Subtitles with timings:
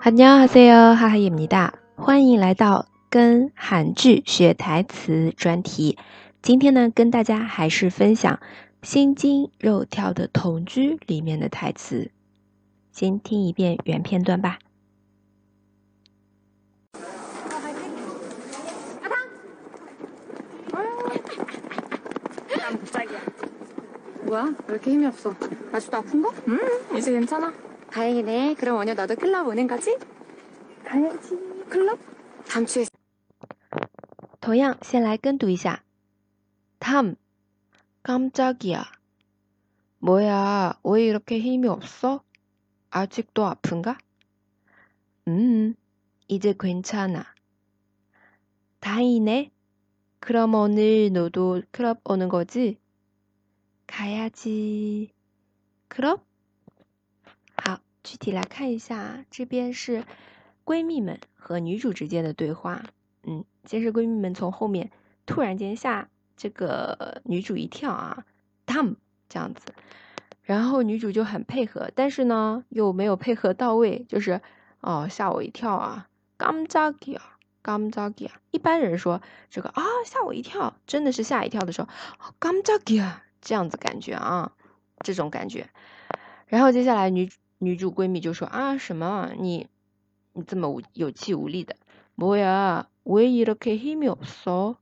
[0.00, 5.98] 안녕하세요，哈哈입니 다， 欢迎来到跟韩剧学台词专题。
[6.42, 8.38] 今天呢，跟大家还是分享《
[8.86, 12.10] 心惊肉跳的同居》里面的台词。
[12.92, 14.58] 先听一遍原片段吧。
[22.58, 23.20] 난 갑자기야.
[24.24, 24.54] 뭐야?
[24.66, 25.34] 왜 이렇게 힘이 없어?
[25.72, 26.30] 아직도 아픈가?
[26.48, 26.58] 음,
[26.96, 27.52] 이제 괜찮아.
[27.90, 28.54] 다행이네.
[28.54, 29.96] 그럼 오늘 너도 클럽 오는 거지?
[30.84, 31.36] 가야지.
[31.68, 31.98] 클럽?
[32.46, 32.84] 다음 주에
[34.40, 35.82] 同样，先来跟读一下。
[36.78, 37.16] 탐
[38.02, 38.84] 깜짝이야.
[39.98, 42.22] 뭐야, 왜 이렇게 힘이 없어?
[42.90, 43.98] 아직도 아픈가?
[45.26, 45.74] 음,
[46.28, 47.24] 이제 괜찮아.
[48.78, 49.50] 다행이네.
[50.20, 52.78] 그럼 오늘 너도 클럽 오는 거지?
[53.86, 55.12] 가야지.
[55.88, 56.24] 클럽?
[58.03, 60.05] 具体来看一下，这边是
[60.65, 62.83] 闺蜜们和女主之间的对话。
[63.23, 64.89] 嗯，先是闺蜜们从后面
[65.25, 68.25] 突然间吓这个女主一跳啊
[68.65, 68.95] ，TAM
[69.29, 69.73] 这样子，
[70.41, 74.41] 然后女主就很配合，但是呢又没有配合到位，就是
[74.79, 76.07] 哦吓我一跳啊
[76.39, 79.21] ，Gam z a g i 啊，Gam z a g i 啊，一般人说
[79.51, 81.87] 这个啊吓我一跳，真的是吓一跳的时候
[82.39, 84.53] ，Gam z a g i 啊这样子感觉啊，
[85.03, 85.69] 这种感觉。
[86.47, 89.68] 然后接下来女主女主闺蜜就说啊什么你
[90.32, 91.76] 你这么无有气无力的，
[92.14, 94.76] 뭐야왜이렇게힘이없어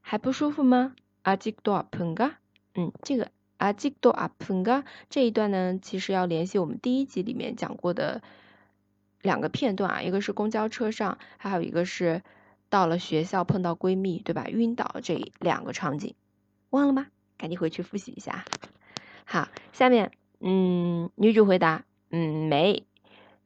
[0.00, 0.94] 还不舒服吗？
[1.22, 2.34] 아직도아픈 가？
[2.74, 4.84] 嗯，这个아직도아픈 가？
[5.08, 8.22] 这一段呢，其实要联系我们第一集里面讲过的
[9.22, 12.22] 两个片段啊，一个是公交车上，还有一个是
[12.68, 14.46] 到了学校碰到闺蜜，对吧？
[14.48, 16.14] 晕倒这两个场景，
[16.70, 17.06] 忘了吗？
[17.36, 18.44] 赶紧回去复习一下。
[19.24, 20.12] 好，下面，
[20.44, 22.84] 嗯，女主回答，嗯，没，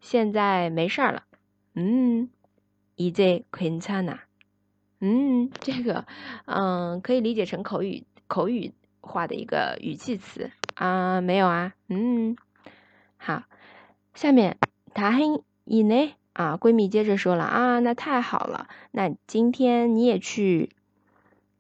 [0.00, 1.24] 现在没事儿了。
[1.74, 2.28] 嗯，
[2.96, 4.18] 이제괜찮 아。
[5.00, 6.06] 嗯，这个，
[6.46, 12.36] 嗯，可以理解成口语口语化的一个语气词啊，没有啊，嗯，
[13.17, 13.42] 好，
[14.14, 14.56] 下面
[14.95, 20.70] 다행이네啊，闺蜜接着说了啊，那太好了，那今天你也去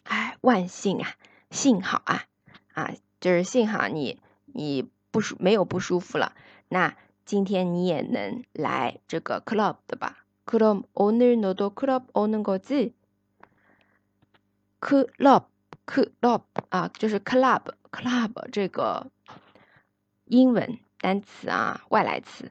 [0.03, 1.13] 哎，万幸啊，
[1.49, 2.25] 幸好啊，
[2.73, 6.35] 啊，就是幸好你你不舒没有不舒服了，
[6.67, 12.93] 那今天你也能来这个 club 的吧그럼오늘너도클럽오는거지클
[15.86, 19.10] club 啊，就是 club club 这个
[20.24, 22.50] 英文单词啊，外来词。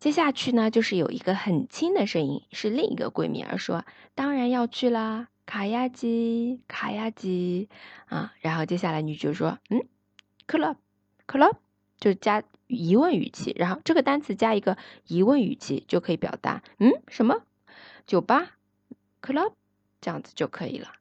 [0.00, 3.84] 接下去呢，就是有一个很轻的声音，是另一个闺蜜而说
[4.14, 7.68] ：“当然要去啦，卡呀吉，卡呀吉
[8.06, 9.88] 啊。”然后接下来女就说：“嗯
[10.46, 10.76] ，club
[11.26, 11.56] club
[11.98, 17.42] 就加疑问语气，然后这个单词加一个疑问语气就可以表达：嗯，什么
[18.06, 18.52] 酒吧
[19.20, 19.54] club
[20.00, 20.92] 这样子就可以了。”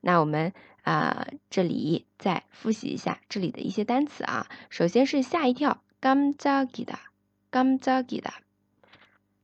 [0.00, 0.52] 那我们
[0.82, 6.96] 啊这里再复习一下这里的一些单词啊，首先是吓一跳，깜짝이 다。
[7.50, 8.40] 깜짝이 다，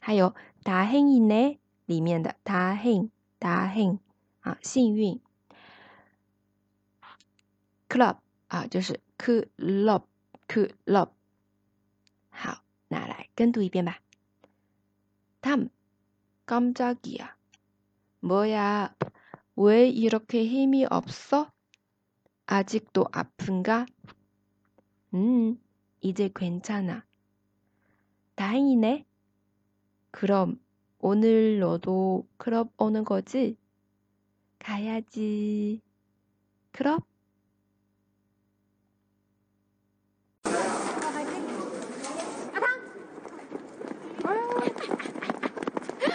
[0.00, 3.98] 还有다행이네里面的다행다행
[4.42, 5.20] 啊，幸运。
[7.88, 8.18] club
[8.48, 10.04] 啊，就是클럽클럽
[10.86, 11.08] 好，那来
[13.36, 14.00] 跟读一遍吧。
[16.46, 18.94] 탐깜짝이야뭐야
[19.56, 21.50] 왜 이렇게 힘이 없어?
[22.46, 23.86] 아직도 아픈가?
[25.14, 25.58] 음,
[26.00, 27.04] 이제 괜찮아.
[28.34, 29.06] 다행이네.
[30.10, 30.60] 그럼
[30.98, 33.56] 오늘 너도 클럽 오는 거지?
[34.58, 35.82] 가야지.
[36.70, 37.04] 클럽?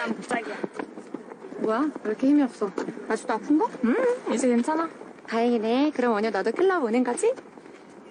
[0.03, 0.57] 난 갑자기야.
[1.61, 1.81] 뭐야?
[2.03, 2.69] 왜 이렇게 힘이 없어?
[3.09, 3.67] 아직도 아픈가?
[3.85, 3.95] 음,
[4.35, 4.91] 이제 괜찮아.
[5.29, 5.93] 다행이네.
[5.95, 7.33] 그럼 오늘 너도 클럽 오는 거지?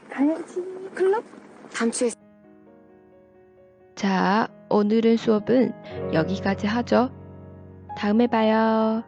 [0.09, 0.63] 가야지.
[0.95, 1.21] 클럽?
[1.73, 2.09] 다음 주에
[3.95, 5.73] 자, 오늘의 수업은
[6.13, 7.11] 여기까지 하죠.
[7.97, 9.03] 다음에 봐요.